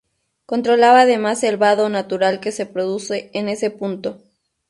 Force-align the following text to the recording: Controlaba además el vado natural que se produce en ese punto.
Controlaba 0.47 1.01
además 1.01 1.43
el 1.43 1.57
vado 1.57 1.87
natural 1.87 2.39
que 2.39 2.51
se 2.51 2.65
produce 2.65 3.29
en 3.35 3.49
ese 3.49 3.69
punto. 3.69 4.19